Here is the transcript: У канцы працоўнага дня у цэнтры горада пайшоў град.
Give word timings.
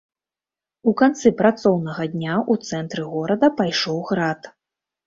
У 0.91 0.93
канцы 1.01 1.33
працоўнага 1.43 2.09
дня 2.17 2.41
у 2.55 2.59
цэнтры 2.71 3.07
горада 3.13 3.55
пайшоў 3.63 4.07
град. 4.11 4.55